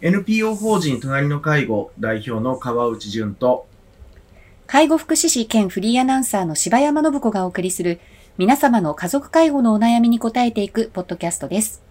[0.00, 3.66] NPO 法人隣の介護代表の川内淳と
[4.66, 8.00] 介護福祉士兼フリーアナウンサーの柴山信子がお送りする
[8.36, 11.82] 皆様の家族介護のお悩みに答えていくポッドキャストです。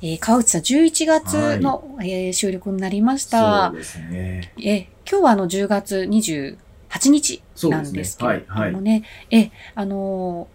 [0.00, 3.68] えー、川内さん、11月の、はい、えー、収録になりました。
[3.68, 4.52] そうですね。
[4.58, 6.56] えー、今日はあの10月28
[7.10, 10.48] 日なんですけれどもね、ねはいはい、え、あの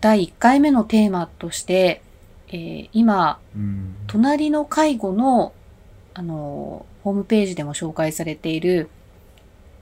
[0.00, 2.02] ー、第1回目のテーマとして、
[2.48, 3.40] えー、今、
[4.06, 5.52] 隣の介護の、
[6.14, 8.88] あのー、ホームページでも紹介されている、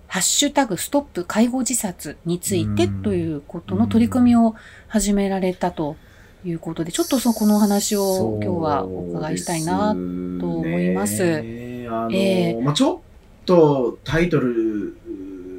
[0.06, 4.54] ハッシュタグストップ介護自殺についてということの取り組みを
[4.86, 5.96] 始められたと
[6.44, 11.22] いうことで、ちょっとそこのお話を今日はお伺いしたいなと思います。
[11.22, 12.98] あのえー、まあ、ちょっ
[13.44, 14.96] とタイトル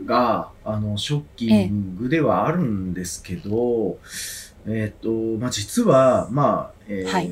[0.05, 4.44] があのショッキングではあるんですけど、え
[4.95, 7.29] っ、ー、と、まあ、実は、まあ、えー、はい、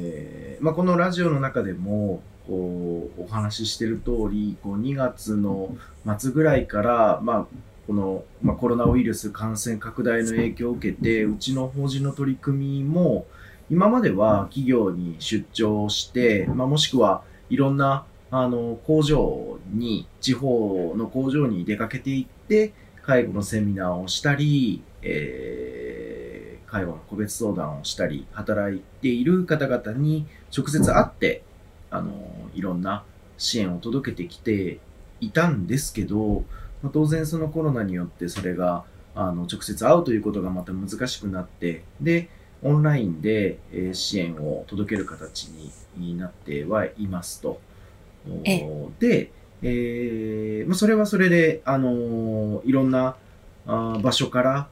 [0.62, 5.76] まあ、このラジオの中でも、こう、お話ししてる通り、こう、2月の
[6.18, 7.46] 末ぐらいから、まあ、
[7.88, 13.26] この、まあ、コロナウイルス感染拡大の影響を受けて、うちの法人の取り組みも、
[13.70, 26.23] 今までは企業に出張して、まあ、もしくはいろんな、あの、工場に、地方の工場に出かけていって、介護のセミナーをしたり、えー、
[26.74, 31.44] 介護の個別相談をしたり、働いている方々に直接会って、
[31.92, 32.12] あの、
[32.56, 33.04] いろんな
[33.38, 34.80] 支援を届けてきて
[35.22, 36.44] いたんですけど、
[36.82, 42.28] まあ、当然そのコロナによってそれが、あの、直接会うということがまた難しくなって、で、
[42.64, 45.50] オンラインで、えー、支援を届ける形
[45.96, 47.62] になってはいますと。
[48.98, 49.30] で、
[49.62, 53.16] えー、まあ、それはそれで、あのー、いろんな
[53.68, 54.68] あ場所から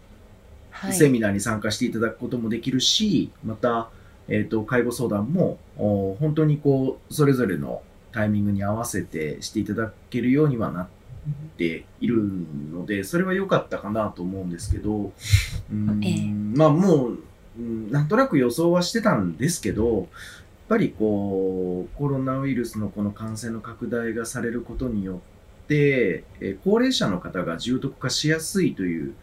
[0.92, 3.90] セミナーに参加していただくこともできるし、はい、また、
[4.28, 10.88] えっ、ー、と、介護相談も、本当にこう、それぞれのタイミングに合わせてしていただけるようにはなっ
[11.58, 12.24] ている
[12.72, 15.12] ので、それは良かったかなと思うんですけど、
[15.72, 17.20] うん、えー、まあもう、
[17.92, 20.08] なんとなく予想はしてたんですけど、やっ
[20.70, 25.16] ぱりこう、コロナウイルスのこの感染の拡大がされることによ
[25.64, 29.14] って、え高齢者の方が重篤化しやすいという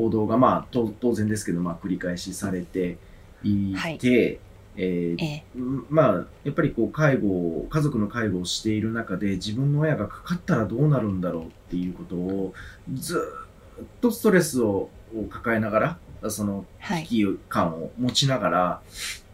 [0.00, 2.96] 報道が、まあ、当然ですけど、まあ、繰り返しされて
[3.42, 3.98] いて、はい、
[4.76, 12.54] えー、えー、まあ、やっぱりこう、介護、家族の介護をしている中で、自分の親がかかったらどうなるんだろうっていうことを、
[12.94, 13.20] ず
[13.82, 14.88] っとストレスを
[15.28, 16.64] 抱えながら、その
[17.04, 18.90] 危機感を持ちながら、はい、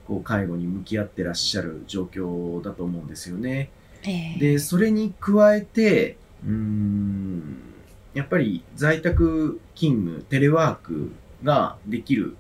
[0.06, 3.71] こう介護に向き合ってらっしゃる状況だと思うんですよね。
[4.04, 7.59] えー、で、それに加えて、うん、
[8.16, 11.12] やっぱり在宅勤務、テレワーク
[11.44, 12.34] ができる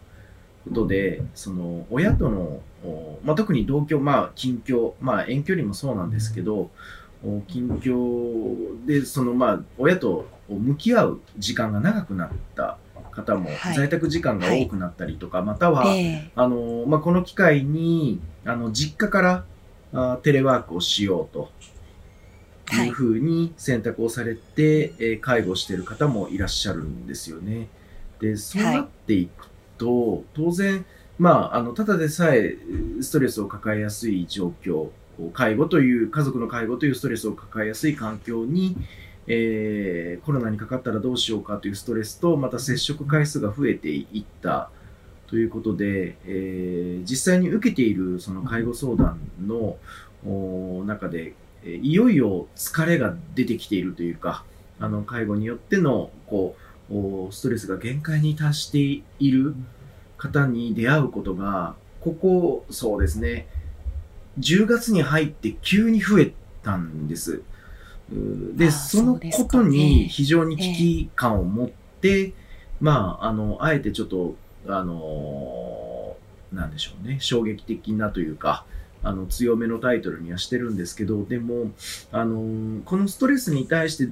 [0.64, 2.62] ことで、その親との、
[3.22, 6.70] まあ、特に同居、まあ近況、まあ遠距離もそうなんですけど、
[7.46, 12.78] 近況で、そのまあ親と向き合う時間が長くなった
[13.10, 19.44] 方も在宅時間が多くなったりとか、はい、または、えー、あの、まあ、この機会に、あの、実家から
[19.92, 21.50] あテレワークをしようと
[22.74, 27.68] いうふうに選択をされて、はい、え、介護している方もいらっしゃるんですよね。
[28.20, 30.84] で、そうなっていくと、はい、当然、
[31.18, 32.56] まあ、あの、ただでさえ
[33.00, 34.88] ストレスを抱えやすい状況、
[35.32, 38.76] 介護という、家族の介護というストレスを抱えやすい環境に、
[39.28, 44.70] えー、コロナにかかったらどうしようかというストレスと、また接触回数が増えていった
[45.26, 49.76] ということで、えー、実際に受けているその介護相談の
[50.84, 51.34] 中で、
[51.64, 54.44] いよいよ疲れが出てきているというか、
[54.78, 56.56] あの、介護によっての、こ
[56.90, 59.54] う、ストレスが限界に達している
[60.16, 63.48] 方に出会うことが、ここ、そうですね、
[64.38, 67.42] 10月に入って急に増えたんです。
[68.54, 71.74] で、そのことに非常に危機感を持って、
[72.06, 72.32] えー、
[72.80, 74.36] まあ、あの、あえてちょっと、
[74.68, 78.64] あのー、なんでしょうね、衝撃的なというか、
[79.06, 81.70] あの、強めのタイトルにはしてるんですけど、でも、
[82.10, 84.08] あのー、このストレスに対して、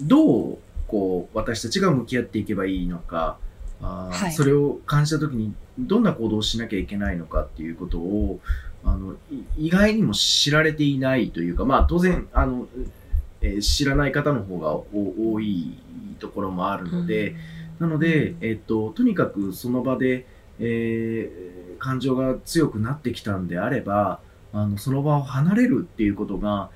[0.00, 3.38] どう、こう、私たちが向き合っていけばいいのか、
[3.82, 8.40] あはい、それを感じたときに、どんな行動をしなきゃいけないのかっていうことを、
[8.84, 9.16] あの、
[9.58, 12.68] 意外にも知られていないというか、まあ、当然、あの、
[13.42, 15.76] えー、知らない方の方が多い
[16.20, 17.34] ところもあるので、
[17.78, 20.24] なので、えっと、とにかくその場で、
[20.58, 24.20] えー、感情が強くなってきたんであれば、
[24.52, 26.70] あの、その場を離れるっていうことが、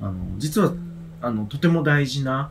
[0.00, 0.72] あの、実は、
[1.20, 2.50] あの、とても大事な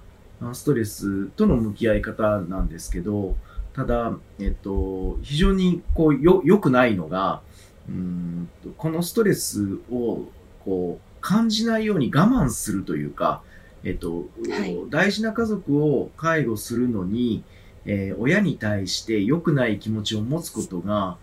[0.54, 3.36] ストレスとの向き合い方なんですけど、
[3.74, 7.42] ただ、えっと、非常にこう、よ、良くないのが、
[7.88, 10.26] うんこのストレスを、
[10.66, 13.42] こう、感じないように我慢するというか、
[13.84, 17.44] えっと、はい、大事な家族を介護するのに、
[17.86, 21.18] えー、親に対して良くない気持ちを持つことが、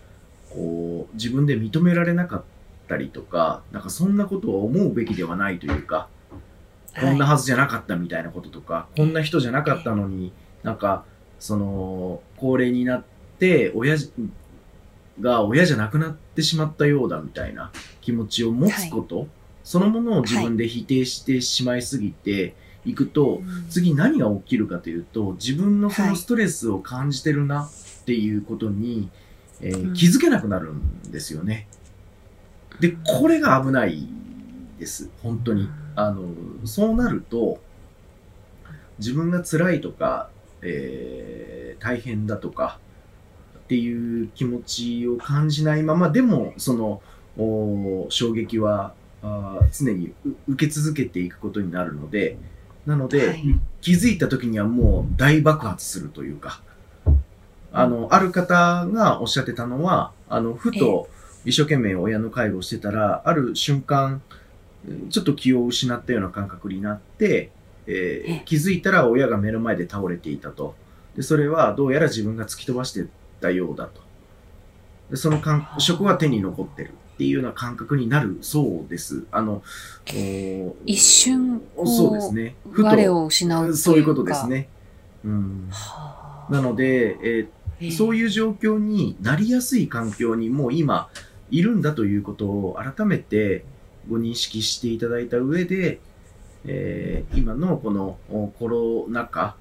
[0.55, 2.45] こう、自分で認められなかっ
[2.89, 6.09] たりとか、なんかそんなことを思うべきではないというか、
[7.01, 11.05] こんなはずじゃなかったみたいなこととか、はい、こんな人じゃなかったのに、なんか、
[11.41, 13.05] その、高齢になっ
[13.39, 13.97] て、親
[15.21, 17.71] が親じゃなくなってしまったようだみたいな
[18.01, 19.29] 気持ちを持つこと、はい、
[19.63, 22.55] そのものを自分で否定してしまいすぎて
[22.85, 23.41] いくと、はい、
[23.71, 29.09] 次何が起きるかというと、自分のそのストレスを感じてるなっていうことに、
[29.61, 31.67] えー、気づけなくなるんですよね。
[32.81, 34.07] で、これが危ない
[34.79, 35.11] です。
[35.23, 35.69] 本当に。
[35.97, 36.29] あの、
[36.65, 37.61] そうなると、
[38.99, 40.31] 自分が辛いとか、
[40.63, 42.79] えー、大変だとか、
[43.59, 47.01] っていう気持ちを感じないまま、でも、その、
[48.11, 50.13] 衝撃はあ常に
[50.47, 52.37] 受け続けていくことになるので、
[52.87, 53.43] なので、はい、
[53.81, 56.63] 気づいた時にはもう大爆発するというか、
[57.75, 61.09] あの、ある方がおっしゃってたのは、あの、ふと
[61.45, 64.23] 一生懸命親の介護をしてたら、ある瞬間、
[65.11, 67.51] ちょっと気を失ったような感覚になって、
[67.87, 70.75] えー、気づいたら親が目の前で倒れていたと。
[71.17, 73.07] で、それはどうやら自分が突き飛ばして
[73.41, 74.05] たようだと。
[75.11, 79.25] でその感触は手に残ってるっていうような感覚になるそうです。
[79.31, 79.63] あの、
[80.87, 82.57] 一瞬、そうですね。
[82.71, 84.69] ふと、我を失うそういうことですね。
[85.25, 85.71] うん、
[86.51, 87.49] なので、えー、
[87.97, 91.09] そういう状況になりやすい環境にもう今
[91.51, 93.65] いるんだということを改めて
[94.09, 96.01] ご認識していただいた上で、
[96.67, 98.19] えー、今のこの
[98.59, 99.57] コロナ禍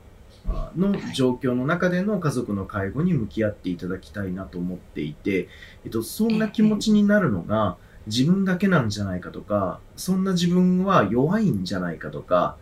[0.75, 5.48] の状況の中での家族の介護に向き合っていただきたいなと思っていて、
[5.86, 7.77] えっと、そんな気持ちになるのが
[8.07, 12.57] 自分だけなんじゃないかとか、そんな自分は弱いんじゃないかとか、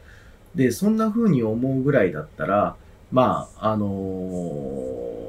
[0.54, 2.75] で、そんな風に思うぐらいだったら、
[3.12, 5.20] まあ、あのー、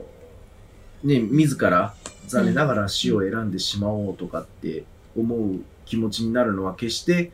[1.04, 1.94] ね、自ら
[2.26, 4.84] 残念ながら死を選んでしまおうとかって
[5.16, 7.32] 思う気持ちになるのは決して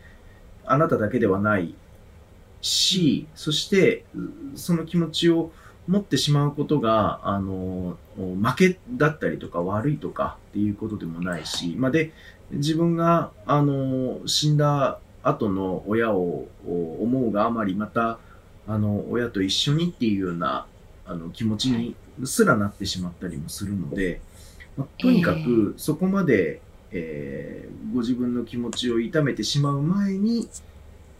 [0.65, 1.75] あなただけではない
[2.61, 4.05] し、そして、
[4.55, 5.51] その気持ちを
[5.87, 12.13] 持ってしまうことが、あの、負けだったりとか悪いとかっていうことでもないし、まあ、で、
[12.51, 18.19] 自分が、あの、死んだ後の親を思うがあまり、また、
[18.67, 20.67] あの、親と一緒にっていうような、
[21.07, 21.95] あの、気持ちに
[22.25, 24.21] すらなってしまったりもするので、
[24.77, 26.61] まあ、とにかく、そこまで、
[26.91, 30.49] えー、ご自分の気持ちを痛めてしまう前に、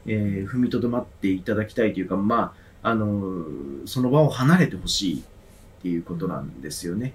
[0.07, 3.45] えー、踏みとどまっていただきたいというか、まあ、あの、
[3.87, 7.15] その場を離れてほしいっていうことなんですよね。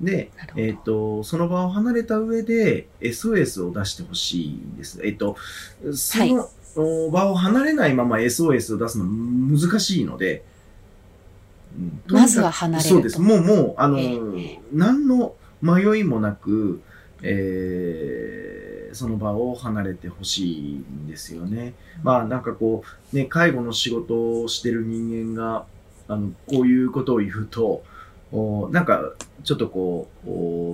[0.00, 5.00] で、えっ、ー、と、その場を離れた上で SOS を出してほしいんです。
[5.04, 5.36] えっ、ー、と、
[5.94, 10.42] その、場を離れないまま SOS を出すの難しいので、
[12.06, 13.20] まずは離れるそうです。
[13.20, 16.82] もう、もう、あの、えー、何の迷いもなく、
[17.22, 21.74] えー、その場を離れてほしいんですよね。
[22.02, 22.82] まあなんかこ
[23.12, 25.64] う、ね、介護の仕事をしてる人間が、
[26.08, 27.84] あの、こういうことを言うと、
[28.32, 29.12] おなんか、
[29.44, 30.28] ちょっとこう、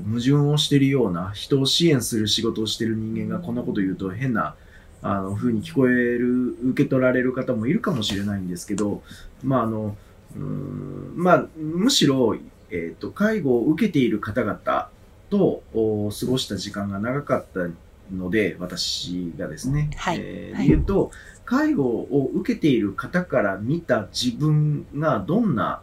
[0.08, 4.54] 矛盾をしてるような、人を支援する仕事をしてる人間がこんなこと言うと変な、
[5.02, 9.02] あの、風に聞こえる、受け取られる方もいるかもしれないんですけど、
[9.42, 9.96] まああの、
[10.36, 11.12] うん。
[11.16, 12.36] まあ、むしろ、
[12.70, 14.90] えっ、ー、と、介護を受けている方々
[15.30, 17.68] と過ごした時間が長かった
[18.14, 21.10] ので、私がですね、はい、えー、言うと、
[21.44, 25.80] 介護を受けている方から見た自分がどんな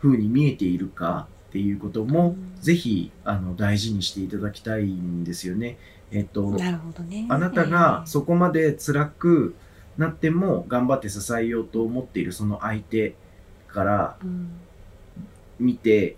[0.00, 5.78] 風に見えているかっていうことも、ぜひ、あの、大事にしていただきたいんですよね。
[6.10, 7.26] えっと、なるほどね。
[7.28, 9.56] あなたがそこまで辛く
[9.98, 13.14] なっても頑張って支えようと思っているその相手
[13.74, 14.16] から
[15.58, 16.16] 見て、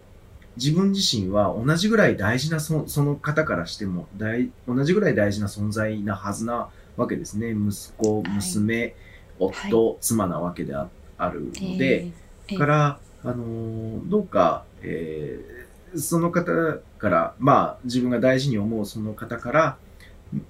[0.57, 7.51] 自分自身は同じぐらい大事なそその方からしても大同じぐらい大事な存在なはずなわけですね。
[7.51, 8.95] 息子娘、はい、
[9.39, 10.89] 夫、はい、妻なわけであ
[11.29, 12.13] るので、
[12.49, 19.77] えー、から、あのー、どうか、えー、その方からまあ自分が大事に思うその方から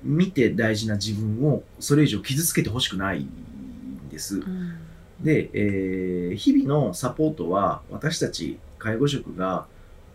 [0.03, 4.39] 見て大事な自分をそれ以上傷つけてほしくないんです。
[4.39, 4.79] うん、
[5.21, 9.67] で、えー、日々のサポートは私たち介護職が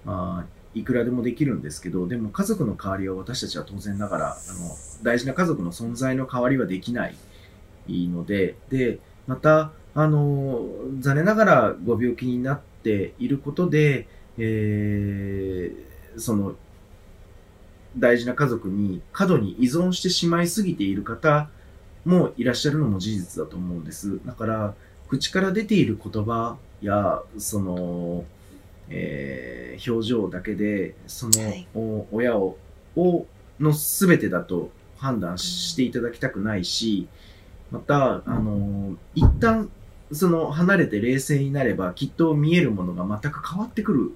[0.05, 7.15] あいくらでもできるんですけど、でも家族の代わりは私たちは当然ながら、あの、大事な家族の存在の代わりはできない
[7.87, 10.65] ので、で、また、あの、
[10.99, 16.55] 残念ながらご病気になっていることで、えー、その、
[17.97, 21.49] 大事な家族に過度に依存してしまいすぎている方
[22.05, 24.19] もいらっしゃるのも事実だと思うんです。
[24.25, 24.73] だから、
[25.11, 28.23] 口から出ている言葉や、その、
[28.89, 31.67] えー、表情だけで、その、はい、
[32.13, 32.57] 親を、
[32.95, 33.25] を、
[33.59, 37.09] の全てだと判断していただきたくないし、
[37.71, 39.69] また、あの、一旦、
[40.13, 44.11] その、離れて冷静になれば、きっと見えるものが全く変わってくる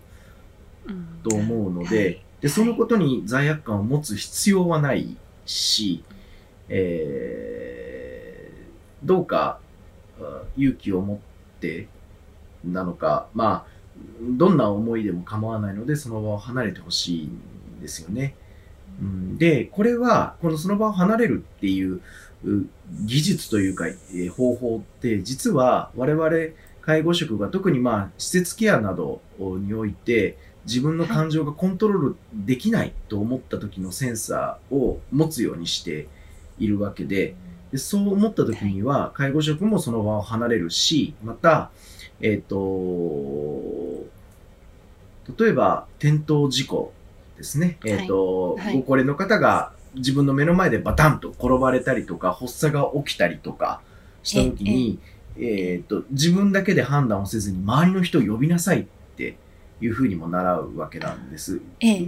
[1.27, 6.05] と思うので、で、そのことに罪悪感を持つ必要はないし、
[6.69, 9.59] えー、どうか
[10.57, 11.17] 勇気を持っ
[11.59, 11.87] て
[12.63, 13.75] なのか、まあ、
[14.21, 18.35] どんな思いでも構わないので、その場を離れてほしいんですよね。
[19.01, 22.01] うん、で、これは、このその場を離れるっていう
[23.05, 26.29] 技術というか、え、方法って、実は我々
[26.81, 36.07] 介護職が特にまあ、施設ケアなどにおいて、自分の感情がコントロールできないと思った時のセンサーを持つようにして
[36.57, 37.35] いるわけで、
[37.75, 41.71] でそう思った時には、介護職もその場を離れるし、また、
[42.21, 44.05] えっ、ー、と、
[45.37, 46.93] 例えば、転倒事故
[47.35, 47.77] ですね。
[47.83, 48.65] えっ、ー、と、はい。
[48.67, 53.81] はい、ご高齢の方が自分の目の前でバタンと転ばれたりとか、発作が起きたりとか
[54.23, 54.99] した時に、
[55.35, 58.85] えっ、ー、と、自分だけで判断をせずに周りの人を呼びなさいっ
[59.17, 59.35] て
[59.81, 61.59] いうふうにも習うわけなんです。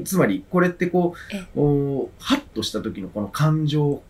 [0.05, 1.13] つまり、これってこ
[1.53, 4.01] う、おハッとした時のこの感情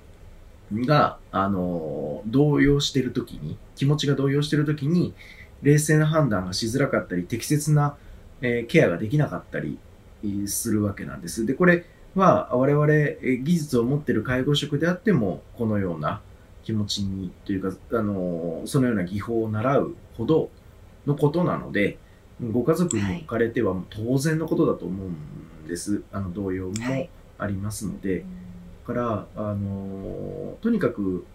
[0.74, 5.13] が、あの、動揺してる時に、気持ちが動揺してる時に、
[5.62, 7.95] 冷静な判断がしづらかったり、適切な、
[8.41, 9.79] えー、ケアができなかったり
[10.47, 11.45] するわけなんです。
[11.45, 12.88] で、これは我々、
[13.43, 16.21] 技術を持っている介護職であっても、このような
[16.63, 20.50] 気持ちに、というか、あの、そのような技法を習うほど
[21.05, 21.97] のことなので、
[22.51, 26.03] ご家族に置かれては当然のことだと思うんです。
[26.12, 26.74] あの、動揺も
[27.39, 28.12] ありますので。
[28.12, 28.47] はい
[28.88, 31.25] から、あのとにかく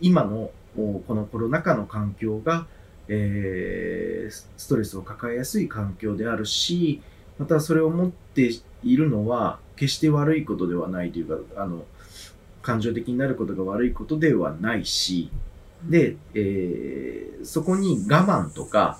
[0.00, 2.66] 今のこのコロナ禍の環境が、
[3.08, 7.02] えー、ストレスを抱えやすい環境であるし、
[7.38, 8.50] またそれを持って
[8.82, 11.84] いるのは決して悪いことではないというか、あの、
[12.62, 15.30] 感情的になることが悪いことではないし、
[15.84, 18.98] で、えー、そこに我慢とか、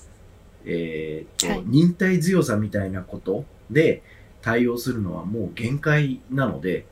[0.67, 4.03] えーと、はい、忍耐強さみたいなことで
[4.43, 6.85] 対応するのはもう限界なので、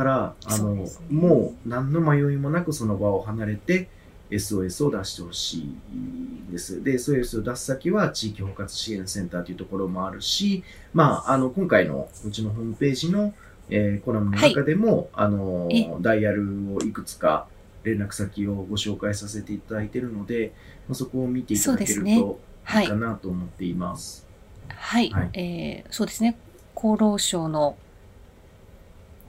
[0.00, 3.90] から、あの、ね、もう何の迷いもなくその場を離れて
[4.30, 5.62] SOS を出してほしい
[5.94, 6.82] んです。
[6.82, 10.64] で、SOS を出す先は地域包括支援センターというところもあるし、
[10.94, 13.34] まあ、あの、今回のうちのホームページの、
[13.68, 15.68] えー、コラムの中でも、はい、あの、
[16.00, 17.46] ダイヤルをいくつか
[17.84, 20.54] 連絡先をご紹介させていただいているので、
[20.88, 22.40] まあ、そこを見ていただけると
[22.80, 24.26] いいかなと思っています。
[24.68, 26.38] はい、はい、えー、そうですね。
[26.74, 27.76] 厚労省の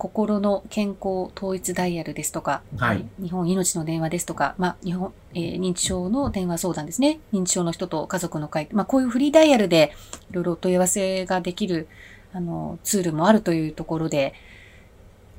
[0.02, 7.20] 心の健康統一ダイヤルですとか、はい、日本命の電話ですとか、まあ、日本、えー、認知症の電話相談ですね。
[7.32, 9.94] 認知症の人と家族の会、まあ、こういうフリーダイヤルで
[10.32, 11.88] いろいろ問い合わせができる、
[12.34, 14.34] あの、ツールもあるというところで、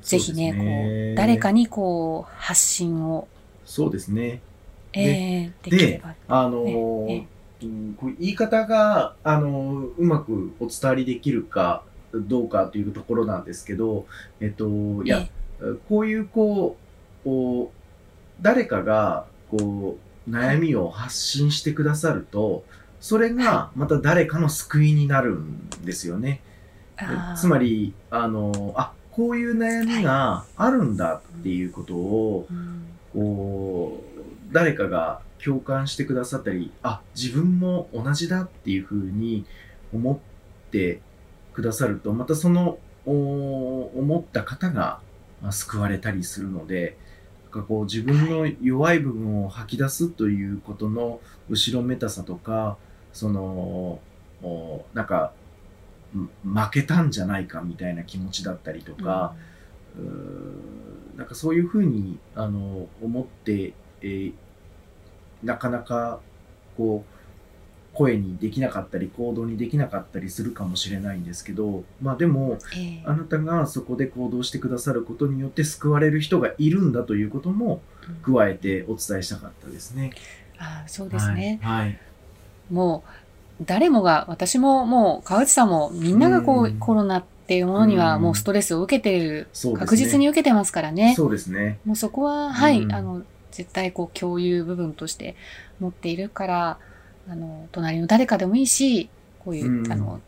[0.01, 3.27] ぜひね、こう、誰かにこう、発信を。
[3.65, 4.39] そうですね。
[4.93, 6.15] えー、できれば。
[6.29, 14.05] あのーえー、うん、言い方が、あのうまくお伝わりできるか、どうかというところなんですけど、
[14.39, 15.27] えっと、いや、
[15.89, 17.83] こういうこう、こう
[18.43, 22.63] 誰かがこう悩みを発信してくださると、
[22.99, 26.41] それがまた誰かの救いになるんですよね。
[27.35, 32.47] つまり、あの、あ、こういう悩みがあるんだっていうことを、
[33.13, 39.45] こう、誰かが共感してくださったり、あ、自分も同じだっていうふうに
[39.93, 41.01] 思って
[41.53, 44.99] くださると、またその思った方が、
[45.41, 46.97] まあ、救われたりするので、
[47.43, 51.19] なんかこう自分の弱い部分を吐き出すということの
[51.49, 52.77] 後ろめたさとか、
[53.11, 53.99] その、
[54.93, 55.33] なんか、
[56.13, 59.35] 負けたんじゃないかみたいな気持ちだったりとか、
[59.97, 64.33] うん、なんかそういうふうにあの思って、えー、
[65.43, 66.19] なかなか
[66.77, 67.12] こう
[67.93, 77.81] 声にできなかったり行動にできなかったりするかもしれないんですけどまあでも、えー、あなたがそこで行動してくださることによって救われる人がいるんだということも
[78.23, 80.11] 加えてお伝えしたかったですね。
[80.59, 81.99] うん、あそうですね、はい、はい、
[82.71, 83.03] も
[83.59, 91.13] う誰もが私ももう川内さんもみんながこう、うん、コロナっていうものにはもうストレスを受けてる、うん、確実に受けてますからね。
[91.15, 91.77] そうですね。
[91.85, 93.21] もうそこは、はい、あの
[93.51, 95.35] 絶対こう共有部分として
[95.79, 96.79] 持っているから。
[97.27, 100.21] あの、隣の誰かでもいいし、こういう、うん、あの、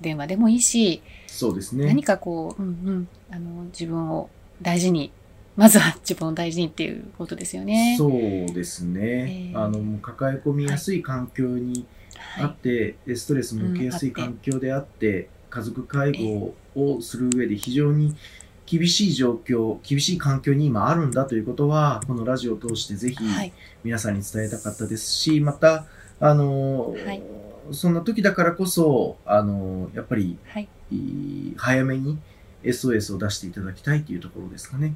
[0.00, 1.86] 電話でもいいし、そうですね。
[1.86, 4.30] 何かこう、うんうん、あの、自分を
[4.60, 5.12] 大事に
[5.56, 7.94] まずは自分を大事にっていうことですよね。
[7.98, 8.10] そう
[8.54, 9.50] ですね。
[9.52, 11.86] えー、あの、抱え込みやすい環境に
[12.38, 18.16] あって、はい、ストレスも受けやすい環境であって、家族介護をする上で非常に
[18.64, 23.18] 厳しい状況、厳しい環境に今あるんだということは、このラジオを通してぜひ
[23.84, 25.84] 皆さんに伝えたかったですし、また、
[26.22, 27.22] あの、はい、
[27.72, 30.68] そんな時だからこそ、あの、やっぱり、はい、
[31.56, 32.16] 早めに
[32.62, 34.94] SOS を出していただきたいというところですかね。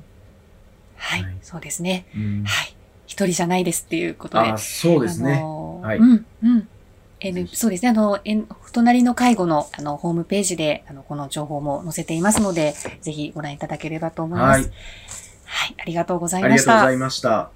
[0.95, 2.06] はい、はい、そうですね。
[2.14, 2.76] うん、はい。
[3.06, 4.50] 一人じゃないですっていうことで。
[4.50, 5.35] あそうですね。
[5.35, 5.99] あのー、はい。
[5.99, 6.68] うん、うん。
[7.18, 7.88] N、そうですね。
[7.88, 14.61] あの、N、隣の介護の、あの、ホームページで、あの、この情報も載せていますので、ぜひご覧いただければと思います。
[14.61, 14.71] はい。
[15.45, 16.73] はい、ありがとうございました。
[16.73, 17.55] ありがとうございました。